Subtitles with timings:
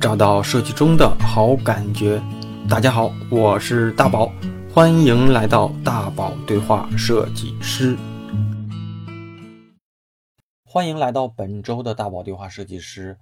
[0.00, 2.22] 找到设计中的好感觉。
[2.70, 4.32] 大家好，我是大宝，
[4.72, 7.98] 欢迎来到大宝对话设计师。
[10.64, 13.18] 欢迎来到本周的大宝对话设计师。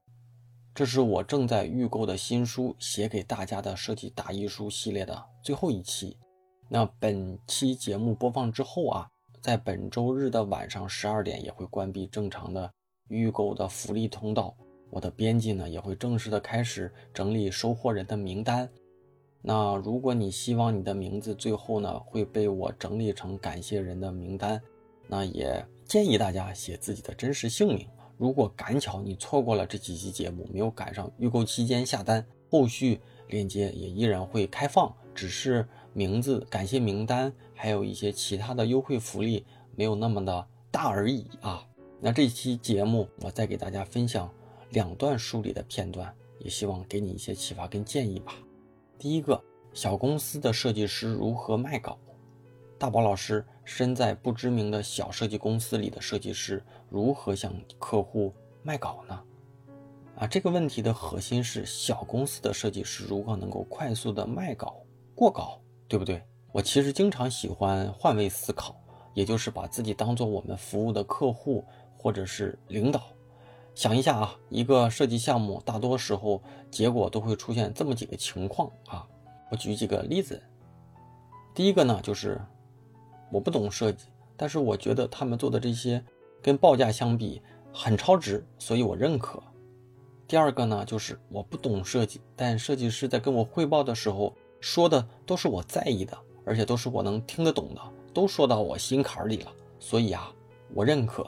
[0.72, 6.16] 这是我正在预购的新书，写给大家的设计大艺术系列的最后一期。
[6.68, 9.08] 那本期节目播放之后啊，
[9.40, 12.70] 在本周日的晚上十二点也会关闭正常的
[13.08, 14.54] 预购的福利通道。
[14.90, 18.68] 我的编辑呢也会正式的开始整理收货人的名单。
[19.40, 24.60] 那如果你希望你的名字最后呢会被我整理成感谢人的名单，
[25.06, 27.86] 那也建议大家写自己的真实姓名。
[28.16, 39.46] 如果赶巧你错过了这几期节目，没有赶上预购期间下单，后续链接也依然会开放，只是名字、感谢名单还有一些其他的优惠福利
[39.76, 41.64] 没有那么的大而已啊。
[42.00, 44.28] 那这期节目我再给大家分享。
[44.70, 48.34] 两段书里的片段，也希望给你一些启发跟建议吧。
[48.98, 51.98] 第一个，小公司的设计师如何卖稿？
[52.78, 59.20] 大宝老师身在不知名的小设计公司里的设计师，如何向客户卖稿呢？
[60.16, 64.76] 啊，这个问题的核心是小公司的设计师如何能够快速的卖稿
[65.14, 66.22] 过稿，对不对？
[66.52, 68.74] 我其实经常喜欢换位思考，
[69.14, 71.64] 也就是把自己当做我们服务的客户
[71.96, 73.08] 或者是领导。
[73.78, 79.06] 想一下啊，一个设计项目，大多时候结果都会出现这么几个情况啊。
[79.52, 80.42] 我举几个例子。
[81.54, 82.40] 第一个呢，就是
[83.30, 86.04] 我不懂设计，但是我觉得他们做的这些
[86.42, 87.40] 跟报价相比
[87.72, 89.40] 很超值，所以我认可。
[90.26, 97.80] 第二个呢，就是我不懂设计，但设计师在跟我汇报的时候说的都是我在意的，而且都是我能听得懂的，
[98.12, 100.34] 都说到我心坎里了，所以啊，
[100.74, 101.24] 我认可。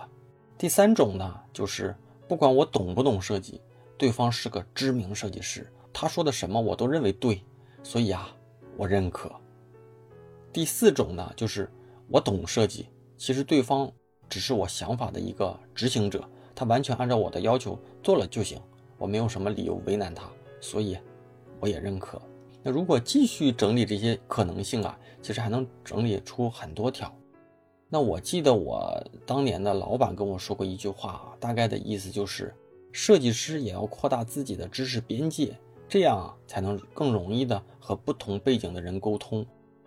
[0.59, 1.95] 第三种呢，就是。
[2.31, 3.61] 不管我懂不懂设计，
[3.99, 7.43] 对方是个知名设计师，他说的什么我都认为对，
[7.83, 8.33] 所以啊，
[8.77, 9.29] 我认可。
[10.53, 11.69] 第四种呢，就是
[12.07, 12.87] 我懂设计，
[13.17, 13.91] 其实对方
[14.29, 16.23] 只是我想法的一个执行者，
[16.55, 18.63] 他完全按照我的要求做了就行，
[18.97, 20.31] 我没有什么理由为难他，
[20.61, 20.97] 所以
[21.59, 22.23] 我也认可。
[22.63, 27.13] 那如果继续整理这些可能性啊，其实还能整理出很多条。
[27.93, 32.55] 那我记得我当年的老板跟我说过一句话啊，大概的意思就是，
[32.93, 35.59] 设计师也要扩大自己的知识边界，
[35.89, 39.45] 这样才能更容易的和不同背景的人沟通。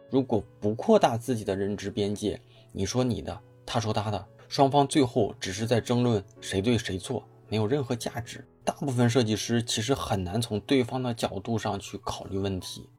[0.09, 2.37] 如果不扩大自己的认知边界，
[2.73, 8.45] 你说你的，他说他的，双方最后只是在争论谁对谁错，没有任何价值。
[8.65, 12.89] 大部分设计师其实很难从对方的角度上去考虑问题，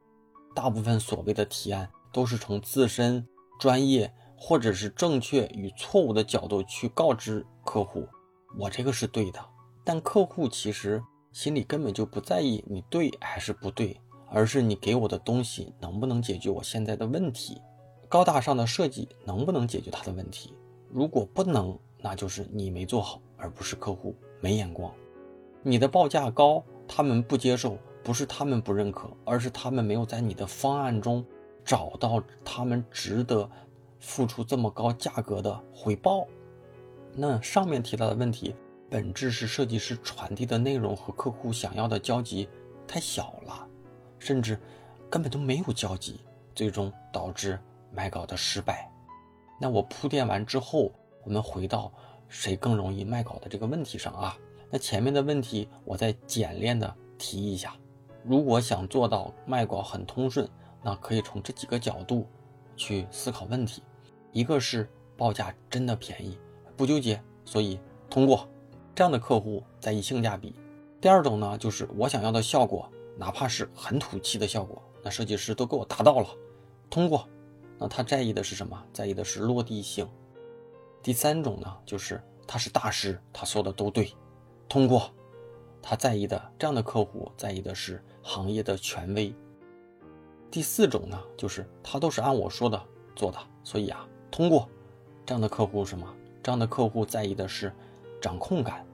[0.55, 3.23] 大部分所谓的提案都是从自身
[3.59, 4.11] 专业。
[4.47, 8.07] 或者是正确与错误的角度去告知客户，
[8.59, 9.43] 我这个是对的，
[9.83, 11.01] 但客户其实
[11.31, 17.59] 心里根本就不在意你对还是不对，而是你给我的东西能不能解决我现在的问题，
[18.07, 20.53] 高大上的设计能不能解决他的问题？
[20.91, 24.93] 如果不能，那就是你没做好，而不是客户没眼光。
[25.63, 31.25] 你的报价高，他们不接受，不是他们不认可，而是他们没有在你的方案中
[31.63, 33.49] 找到他们值得。
[34.05, 36.27] 付出这么高价格的回报，
[37.15, 38.55] 那上面提到的问题
[38.87, 42.47] 本质是设计师传递的内容和客户想要的交集
[42.87, 43.67] 太小了，
[44.19, 44.59] 甚至
[45.09, 46.21] 根本都没有交集，
[46.53, 47.59] 最终导致
[47.91, 48.89] 卖稿的失败。
[49.59, 50.91] 那我铺垫完之后，
[51.23, 51.91] 我们回到
[52.29, 54.37] 谁更容易卖稿的这个问题上啊？
[54.69, 57.75] 那前面的问题我再简练的提一下，
[58.23, 60.47] 如果想做到卖稿很通顺，
[60.83, 62.27] 那可以从这几个角度
[62.75, 63.81] 去思考问题。
[64.35, 64.85] 一个是
[65.15, 66.37] 报价真的便宜，
[66.75, 67.79] 不纠结，所以
[68.09, 68.45] 通过
[68.93, 70.53] 这样的客户在意性价比。
[70.99, 76.27] 第二种呢，就是我想要的效果，哪怕是很土气的效果，那设计师都给我达到了，
[76.89, 77.25] 通过。
[77.77, 78.77] 那他在意的是什么？
[78.91, 80.05] 在意的是落地性。
[81.01, 84.13] 第三种呢，就是他是大师，他说的都对，
[84.67, 85.09] 通过。
[85.81, 89.33] 他在意的这样的客户，在意的是行业的权威。
[90.51, 92.83] 第四种呢，就是他都是按我说的
[93.15, 94.05] 做的，所以啊。
[94.35, 94.67] 通过
[95.25, 96.05] 这样的客户什么？
[96.43, 97.71] 这样的客户在意的是
[98.19, 98.85] 掌控感，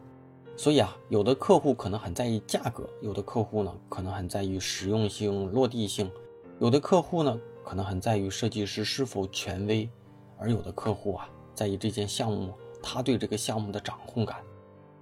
[0.55, 6.11] 所以啊，有的客户可能很在意价格，有的客户呢可能很在意实用性、落地性，
[6.59, 7.35] 有的客户呢
[7.65, 9.89] 可能很在意设计师是否权威，
[10.37, 14.37] 而有的客户啊在意这件项目他对这个项目的掌控感，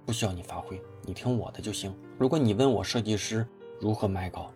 [0.06, 1.94] 不需要你发挥，你听我的就行。
[2.18, 3.46] 如果你问我设计师
[3.78, 4.50] 如何卖稿，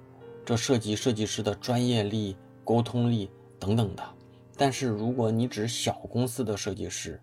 [0.47, 4.03] 这涉及设计师的专业力、沟通力等等的。
[4.57, 7.21] 但是如果你只小公司的设计师，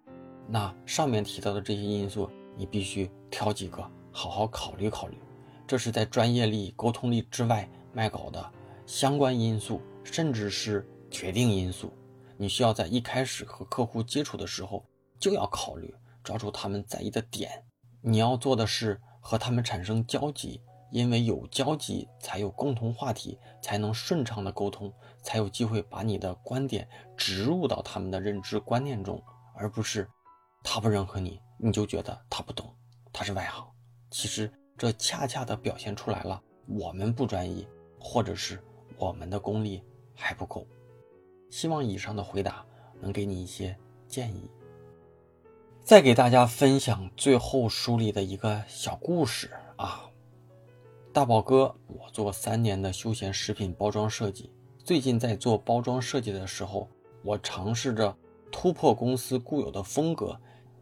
[0.47, 3.81] 那上面提到的这些因素，你必须挑几个
[4.11, 5.17] 好好考虑考虑。
[5.65, 8.51] 这是在专业力、沟通力之外卖稿的
[8.85, 11.93] 相关因素，甚至是决定因素。
[12.35, 14.83] 你需要在一开始和客户接触的时候
[15.17, 15.93] 就要考虑，
[16.23, 17.63] 抓住他们在意的点。
[18.01, 20.59] 你要做的是和他们产生交集，
[20.91, 24.91] 因为有交集才有共同话题，才能顺畅的沟通，
[25.21, 29.23] 才有机会把你的观点植入到他们的认知观念中，
[29.55, 30.07] 而不是
[30.63, 32.73] 他不认可你，你就觉得他不懂，
[33.13, 33.65] 他是外行。
[34.09, 34.51] 其实。
[34.77, 37.67] 这恰恰的表现出来了，我们不专一，
[37.99, 38.59] 或者是
[38.97, 39.83] 我们的功力
[40.15, 40.65] 还不够。
[41.51, 42.65] 希望以上的回答
[42.99, 43.77] 能给你一些
[44.07, 44.49] 建议。
[45.83, 50.09] 再给大家分享最后书里的一个小故事啊，
[51.13, 54.51] 大宝哥，我做三年的休闲食品包装设计，
[54.83, 56.87] 最近在做包装设计的时候，
[57.23, 58.15] 我尝试着
[58.51, 60.35] 突破公司固有的风格，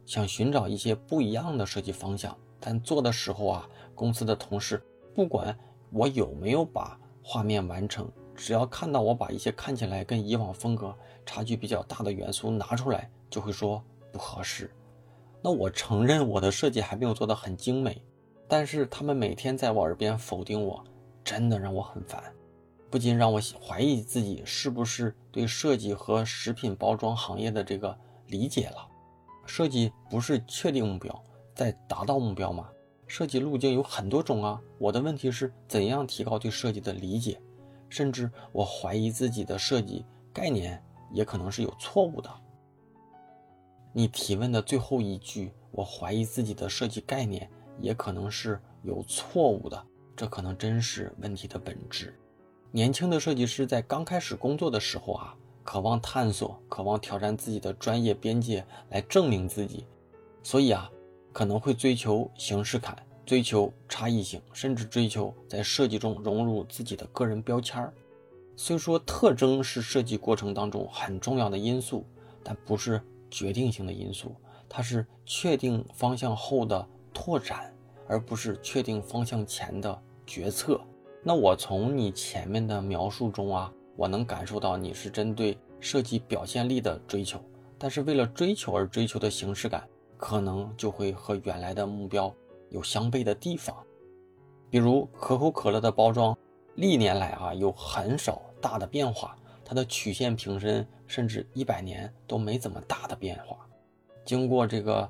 [0.06, 3.69] 想寻找一些不一样的设计方向，但做的时候啊。
[3.94, 4.81] 公司的同事，
[5.13, 5.54] 不管
[5.92, 10.95] 我有没有把画面完成，只要看到我把一些看起来跟以往风格
[11.25, 14.74] 差距比较大的元素拿出来，就会说不合适。
[15.42, 18.02] 那我承认我的设计还没有做得很精美，
[18.48, 20.81] 但是他们每天在我耳边否定我，
[21.22, 22.24] 真的让我很烦，
[22.90, 27.98] 不禁让我怀疑自己是不是对设计和食品包装行业的这个
[28.28, 28.88] 理解了。
[29.46, 31.24] 设计不是确定目标，
[31.56, 32.70] 在达到目标吗？
[33.08, 37.42] 设计路径有很多种啊，我的问题是怎样提高对设计的理解，
[37.90, 42.30] 甚至我怀疑自己的设计概念也可能是有错误的。
[43.92, 47.50] 你提问的最后一句，我怀疑自己的设计概念
[47.80, 49.84] 也可能是有错误的，
[50.16, 52.19] 这可能真是问题的本质。
[52.71, 59.86] 年轻的设计师在刚开始工作的时候啊，渴望探索，渴望挑战自己的专业边界来证明自己，
[60.44, 60.89] 所以啊。
[61.31, 67.94] 可能会追求形式感，追求差异性，甚至追求在设计中融入自己的个人标签儿。
[68.57, 72.04] 虽说特征是设计过程当中很重要的因素，
[72.44, 73.00] 但不是
[73.30, 74.36] 决定性的因素。
[74.68, 77.71] 它是确定方向后的拓展，
[78.07, 80.81] 而不是确定方向前的决策。
[81.21, 87.39] 那我从你前面的描述中啊，我能感受到你是针对设计表现力的追求，
[87.77, 89.88] 但是为了追求而追求的形式感。
[90.21, 92.36] 可能就会和原来的目标
[92.71, 93.74] 有相悖的地方，
[94.69, 96.38] 比如可口可乐的包装，
[96.75, 99.33] 历年来啊有很少大的变化，
[99.63, 103.66] 它的曲线瓶身甚至一百年都没怎么大的变化。
[104.25, 105.10] 经过这个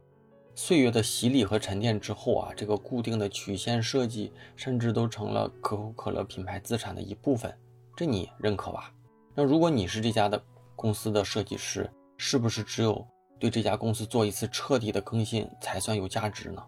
[0.62, 7.58] 岁月的洗礼和沉淀之后啊，这个固定的曲线设计甚至都成了可口可乐品牌资产的一部分，
[7.96, 8.94] 这你认可吧？
[9.34, 10.44] 那如果你是这家的
[10.76, 13.08] 公司的设计师，是不是只有？
[13.40, 16.62] 对这家公司做一次彻底的更新才算有价值呢？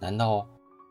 [0.00, 0.44] 难道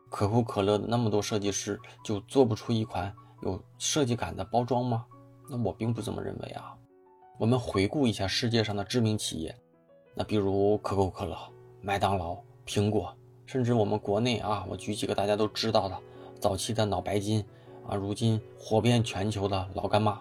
[0.09, 3.13] 可口可乐的那么多设计师就做不出一款
[3.43, 5.05] 有设计感的包装吗？
[5.49, 6.73] 那我并不这么认为啊。
[7.37, 9.53] 我们回顾一下世界上的知名企业，
[10.15, 11.37] 那比如可口可乐、
[11.85, 12.35] 麦当劳、
[12.65, 13.15] 苹果，
[13.45, 15.95] 甚至我们国内啊，我举几个大家都知道的，
[16.39, 17.45] 早期的脑白金
[17.87, 20.19] 啊，如今火遍全球的老干妈，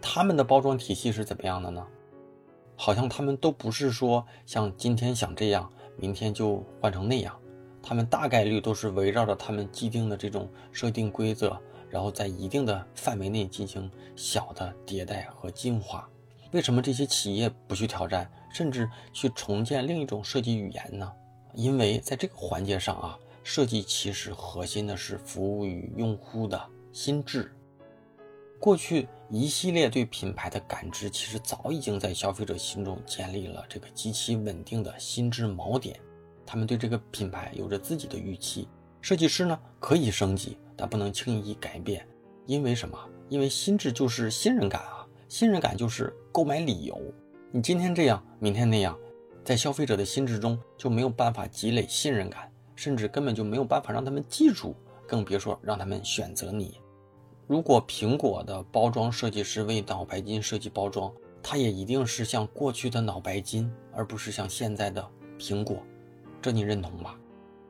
[0.00, 1.86] 他们的包装体系是怎么样的呢？
[2.74, 7.38] 好像他们都不是说像今天想这样，明天就换成那样，
[7.82, 16.08] 他们大概率都是围绕着他们既定的这种设定规则，然后在一定的范围内进行小的迭代和进化。
[16.52, 21.12] 为什么这些企业不去挑战，甚至去重建另一种设计语言呢？
[21.52, 26.58] 因为在这个环节上啊，设计其实核心的是服务于用户的
[26.90, 27.52] 心智。
[28.58, 36.00] 过去一系列对品牌的感知，其实早已经在消费者心中建立了这个极其稳定的心智锚点。
[36.46, 38.66] 他们对这个品牌有着自己的预期。
[39.02, 42.08] 设计师呢可以升级，但不能轻易改变。
[42.46, 42.98] 因为什么？
[43.28, 45.06] 因为心智就是信任感啊！
[45.28, 46.98] 信任感就是购买理由。
[47.56, 48.94] 你今天这样，明天那样，
[49.42, 54.76] 在消费者的心智中就没有办法积累信任感，甚至根本就没有办法让他们记住，
[55.08, 56.78] 更别说让他们选择你。
[57.46, 61.10] 如果苹果的包装设计师为脑白金设计包装，
[61.42, 65.02] 它也一定是像过去的脑白金，而不是像现在的
[65.38, 65.78] 苹果。
[66.42, 67.18] 这你认同吧？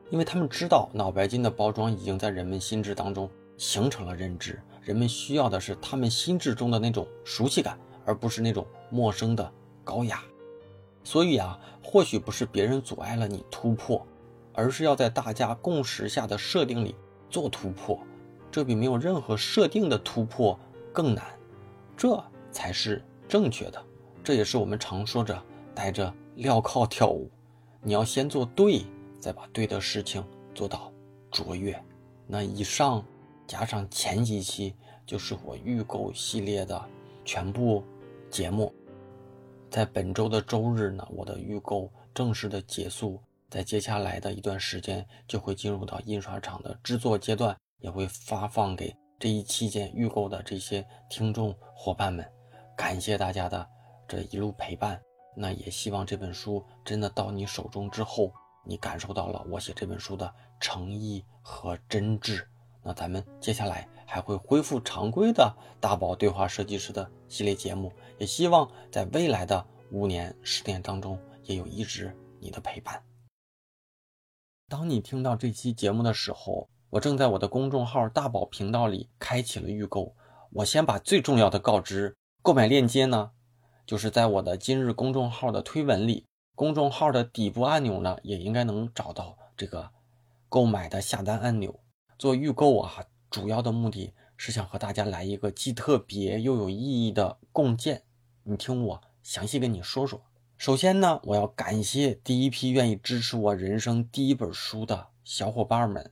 [0.09, 9.49] 因为他们知道脑白金的包装已经在人们心智当中形成了认知，人们需要的是他们心智中的那种熟悉感，而不是那种陌生的
[9.87, 10.21] 高雅。
[11.05, 14.05] 所以啊，或许不是别人阻碍了你突破，
[14.51, 16.93] 而是要在大家共识下的设定里
[17.29, 17.97] 做突破。
[18.51, 20.59] 这比没有任何设定的突破
[20.91, 21.23] 更难，
[21.95, 23.81] 这才是正确的。
[24.21, 25.41] 这也是我们常说着
[25.73, 27.31] 带着镣铐跳舞，
[27.81, 28.85] 你要先做对，
[29.17, 30.21] 再把对的事情
[30.53, 30.91] 做到
[31.31, 31.81] 卓越。
[32.25, 33.01] 那以上
[33.45, 34.75] 加上前几期，
[35.05, 36.83] 就是我预购系列的
[37.23, 37.81] 全部
[38.29, 38.73] 节目。
[39.69, 52.25] 在本周的周日呢，我的预购正式的结束，在接下来的一段时间就会进入到印刷厂的制作阶段，也会发放给这一期间预购的这些听众伙伴们。
[52.75, 53.67] 感谢大家的
[54.07, 54.99] 这一路陪伴，
[55.35, 58.31] 那也希望这本书真的到你手中之后，
[58.63, 62.43] 你感受到了我写这本书的诚意和真挚。
[62.87, 73.03] 那咱们接下来还会恢复常规的大宝对话设计师的系列节目，也希望在未来的五年、十年当中也有一直你的陪伴。
[74.69, 80.15] 当你听到这期节目的时候，我正在我的公众号大宝频道里开启了预购。
[80.53, 83.31] 我先把最重要的告知：购买链接呢，
[83.85, 86.25] 就是在我的今日公众号的推文里，
[86.55, 89.91] 公众号的底部按钮呢，也应该能找到这个
[90.47, 91.77] 购买的下单按钮。
[92.17, 98.03] 做预购啊，主要的目的是想和大家来一个既特别又有意义的共建。
[98.43, 100.23] 你听我详细跟你说说。
[100.57, 106.11] 首先呢，我要感谢第一批愿意支持我人生第一本书的小伙伴们。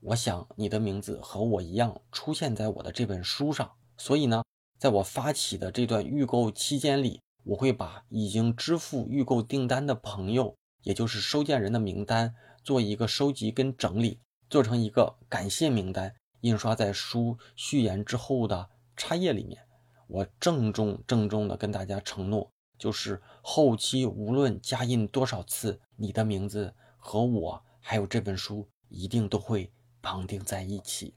[0.00, 4.42] 我想你的名字和我一样出现在我的这本书上，所以呢，
[4.78, 14.20] 在我发起的这段预购期间里，我会把已经支付预购订单的朋友，也就是收件人的名单，做一个收集跟整理。
[14.48, 19.62] 做成一个感谢名单，印刷在书序言之后的插页里面。
[20.06, 31.14] 我郑重郑重的跟大家承诺，就是后期无论加印多少次，你的名字和我还有这本书一定都会绑定在一起。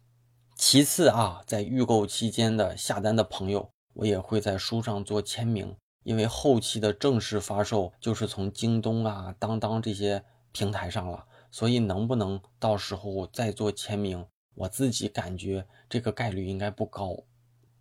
[0.56, 11.26] 其次啊，在预购期间的下单的朋友，我也会在书上做签名，因为后期的正式发售就是从京东啊、当当这些平台上了。
[11.52, 14.26] 所以能不能到时候再做签名？
[14.56, 17.16] 我自己感觉这个概率应该不高。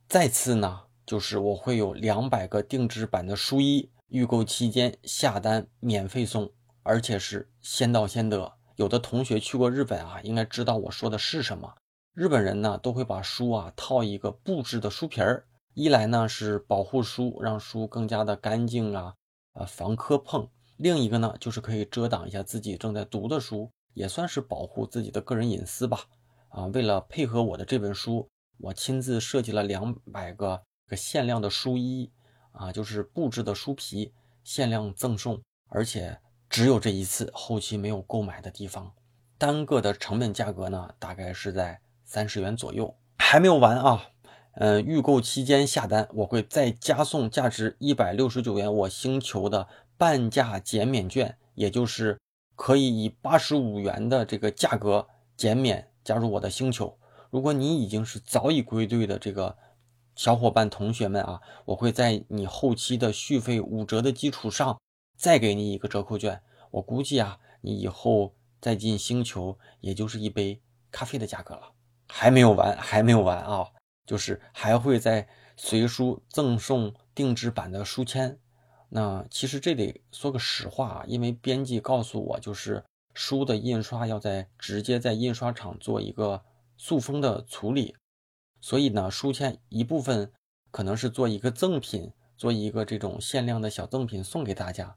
[0.09, 8.53] 再次呢，就是我会有两百个定制版的书衣，预购期间下单免费送，而且是先到先得。
[8.77, 11.75] 有的同学去过日本啊，应该知道我说的是什么。
[12.13, 19.15] 日本人呢都会把书啊套一个布制的书皮儿，一来呢是保护书，让书更加的干净啊，
[19.55, 20.49] 呃防磕碰。
[20.77, 26.01] 另一个呢，就是可以遮挡一下自己正在读的书，也算是保护自己的个人隐私吧。
[26.49, 28.29] 啊，为了配合我的这本书，
[28.59, 32.11] 我亲自设计了两百个个限量的书衣，
[32.53, 34.13] 啊，就是布置的书皮，
[34.45, 36.19] 限量赠送，而且
[36.49, 38.93] 只有这一次，后期没有购买的地方。
[39.39, 42.95] 单个的成本价格呢，大概是在三十元左右。
[43.19, 44.11] 还没有完啊，
[44.55, 49.69] 嗯，预购期间下单，我会再加送价值一百六十九元我星球的。
[49.97, 52.19] 半价减免券，也就是
[52.55, 56.99] 可以以八十五元的这个价格减免加入我的星球。
[57.31, 59.57] 如果你已经是早已归队的这个
[60.15, 64.81] 小伙伴同学们啊，我会在你后期的续费五折的基础上
[65.19, 66.41] 再给你一个折扣券。
[66.71, 70.61] 我估计啊，你以后再进星球也就是一杯
[70.91, 71.73] 咖啡的价格了。
[72.09, 73.67] 还没有完，还没有完啊，
[74.07, 78.39] 就是还会在随书赠送定制版的书签。
[78.89, 86.45] 那其实这得说个实话啊，因为编辑告诉我，就是书的印刷要在直接在印刷厂做一个
[86.77, 87.97] 塑封的处理，
[88.61, 90.31] 所以呢，书签一部分
[90.71, 94.97] 可能是做一个赠品，做一个这种限量的小赠品送给大家。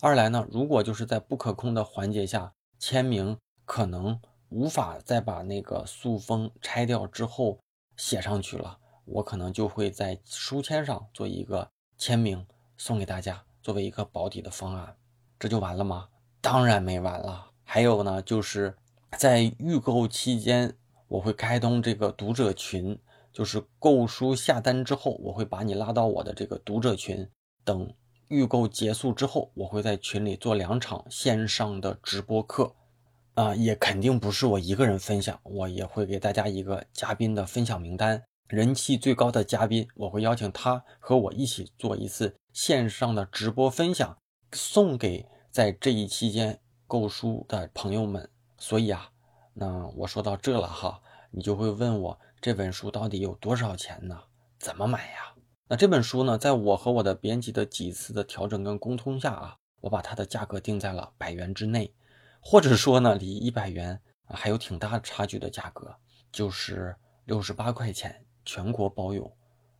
[0.00, 7.58] 二来呢，如果就是在不可控的环节下签名，可能无法再把那个塑封拆掉之后
[7.96, 12.46] 写上去了，我可能就会在书签上做一个签名。
[12.78, 14.96] 送给大家作为一个保底的方案，
[15.38, 16.08] 这就完了吗？
[16.40, 17.50] 当然没完了。
[17.64, 18.74] 还有呢，就是
[19.18, 20.74] 在预购期间，
[21.08, 22.98] 我会开通这个读者群，
[23.32, 27.28] 就是购书下单之后，我会把你拉到我的这个读者群。
[27.64, 27.92] 等
[28.28, 32.74] 预购结束之后，我会在群里做两场线上的直播课，
[33.34, 38.22] 啊，也肯定不是我一个人分享，我也会给大家一个嘉宾的分享名单。
[38.46, 44.18] 人气最高的嘉宾，我会邀请他和我一起做一次线上的直播分享，
[44.52, 48.30] 送给在这一期间购书的朋友们。
[48.58, 49.10] 所以啊，
[49.54, 51.00] 那我说到这了哈，
[51.30, 54.18] 你就会问我这本书到底有多少钱呢？
[54.58, 55.34] 怎么买呀？
[55.68, 61.94] 那这本书呢，在我和我的编辑的几次的调整跟沟通下啊，我把它的价格定在了百元之内，
[62.40, 65.94] 或者说呢，离一百元还有挺大差距的价格，
[66.32, 68.24] 就是六十八块钱。
[68.44, 69.30] 全国包邮，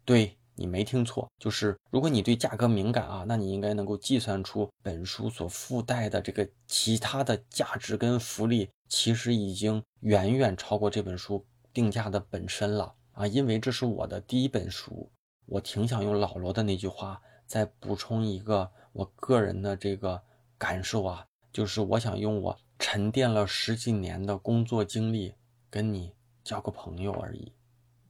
[0.04, 13.24] 对你没听错，就是如果你对价格敏感啊，那你应该能够计算出本书所附带的这个其他的价值跟福利，其实已经远远超过这本书定价的本身了啊！
[13.24, 15.08] 因为这是我的第一本书，
[15.46, 20.20] 我挺想用老罗的那句话再补充一个我个人的这个
[20.58, 25.34] 感受啊，就是我想用我沉淀了十几年的工作经历
[25.70, 26.12] 跟你
[26.42, 27.52] 交个朋友而已。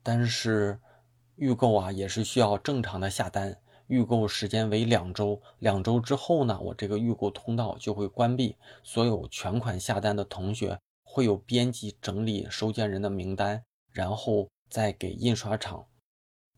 [0.03, 0.81] 但是
[1.39, 3.57] 预购啊也是需要正常的下单。
[3.87, 8.57] 预购时间为两周，两周之后呢，我这个预购通道就会关闭。
[8.83, 15.87] 所有全款下单的同学会有编辑整理收件人的名单，然后再给印刷厂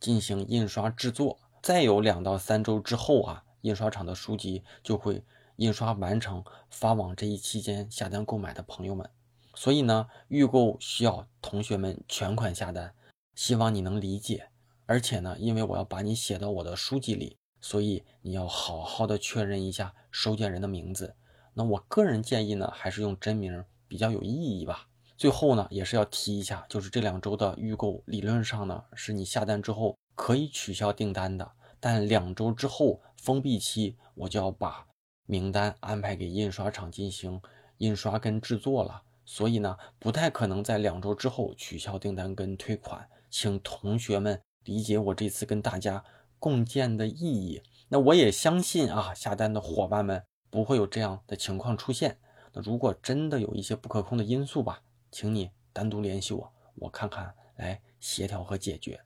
[0.00, 1.38] 进行印刷制作。
[1.62, 5.22] 再有两到三周之后啊，印刷厂的书籍就会
[5.56, 9.08] 印刷完成，发往这一期间下单购买的朋友们。
[9.54, 12.92] 所以呢，预购需要同学们全款下单，
[13.36, 14.49] 希望你能理解。
[14.90, 21.14] 而且呢，因为我要把你写到我的书籍里，所以你要好好的确认一下收件人的名字。
[21.54, 24.88] 那我个人建议呢，还是用真名比较有意义吧。
[25.16, 31.48] 最后呢，也是要提一下，就是这两周的预购，理论上呢，是你下单之后可以取消订单的。
[31.78, 34.88] 但两周之后封闭期，我就要把
[35.24, 37.40] 名单安排给印刷厂进行
[37.78, 44.42] 印刷跟制作了，所以呢，不太可能在两周之后取消订单跟退款，请同学们。
[44.64, 46.04] 理解我这次跟大家
[46.38, 52.18] 共建的意义，那我也相信啊，下单的伙伴们不会有这样的情况出现。
[52.52, 59.00] 那如果真的有一些不可控的因素吧，请你单独联系我，我看看来协调和解决。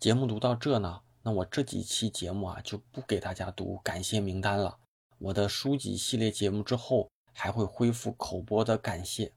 [0.00, 4.78] 节目读到这呢，那我这几期节目啊就不给大家读感谢名单了。
[5.18, 9.32] 我的书籍系列节目之后还会恢复口播的感谢。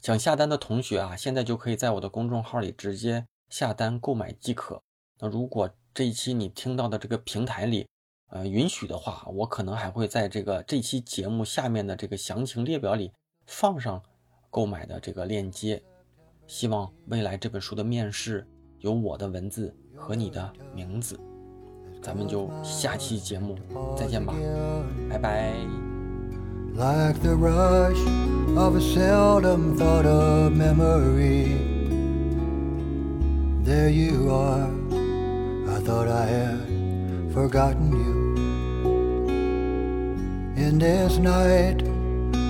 [0.00, 3.26] 想下单的同学啊，现在就可以在我的公众号里直接。
[3.54, 4.82] 下单购买即可。
[5.20, 7.86] 那如果这一期你听到的这个平台里，
[8.32, 13.12] 呃，允许的话，我可能还会在这个这期节目下面的这个详情列表里
[13.46, 14.02] 放上
[14.50, 15.80] 购买的这个链接。
[16.48, 18.44] 希望未来这本书的面世
[18.80, 21.16] 有我的文字和你的名字。
[22.02, 23.56] 咱们就下期节目
[23.96, 24.34] 再见吧，
[25.08, 25.54] 拜拜。
[33.64, 34.68] There you are.
[35.74, 38.34] I thought I had forgotten you.
[40.62, 41.82] In this night,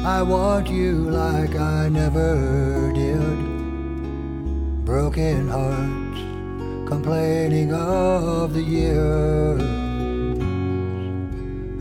[0.04, 4.84] I want you like I never did.
[4.84, 6.20] Broken hearts
[6.88, 9.62] complaining of the years.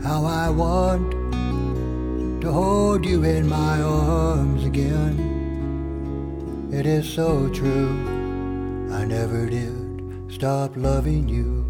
[0.04, 1.10] How I want
[2.40, 5.18] to hold you in my arms again.
[6.72, 8.23] It is so true
[8.92, 11.64] I never did stop loving you.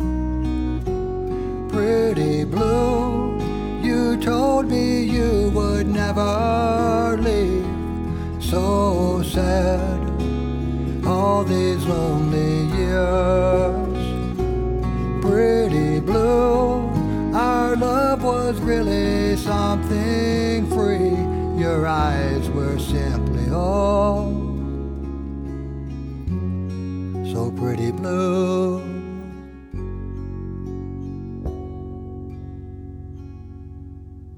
[1.68, 3.38] Pretty blue,
[3.82, 7.64] you told me you would never leave.
[8.42, 10.00] So sad,
[11.06, 13.98] all these lonely years.
[15.22, 16.88] Pretty blue,
[17.34, 21.16] our love was really something free.
[21.60, 24.33] Your eyes were simply all
[27.90, 28.78] blue.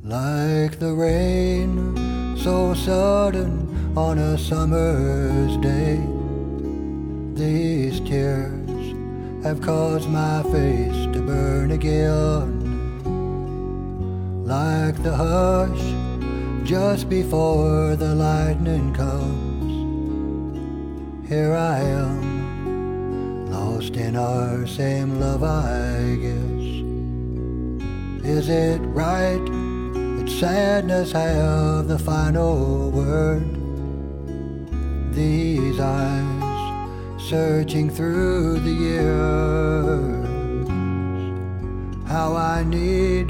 [0.02, 6.00] Like the rain, so sudden on a summer's day,
[7.35, 8.94] these tears
[9.42, 12.62] have caused my face to burn again.
[14.44, 15.82] Like the hush
[16.68, 19.72] just before the lightning comes,
[21.28, 22.36] here I am
[23.76, 26.66] lost in our same love, I guess.
[28.24, 29.44] Is it right
[30.16, 33.44] that sadness have the final word?
[35.14, 40.28] These eyes searching through the years.
[42.08, 43.28] How I need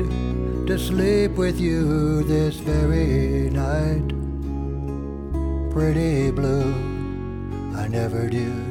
[0.68, 4.08] to sleep with you this very night.
[5.72, 6.72] Pretty blue,
[7.74, 8.65] I never did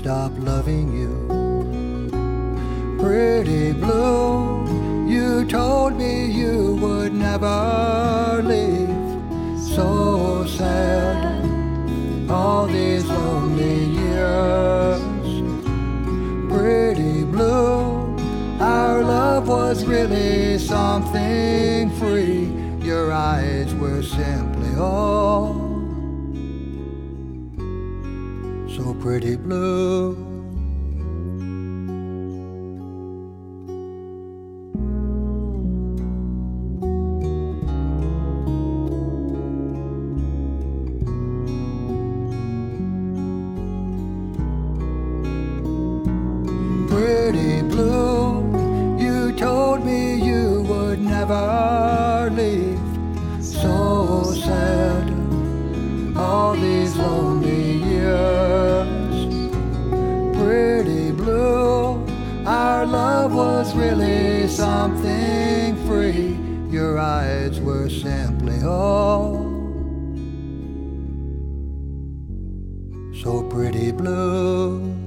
[0.00, 1.14] stop loving you.
[2.98, 4.64] Pretty blue,
[5.06, 8.88] you told me you would never leave.
[9.74, 11.44] So sad,
[12.30, 15.02] all these lonely years.
[16.50, 18.16] Pretty blue,
[18.58, 22.48] our love was really something free.
[22.80, 25.59] Your eyes were simply all
[28.76, 30.39] so pretty blue.
[67.30, 69.46] Eyes were simply all
[73.22, 74.99] so pretty blue.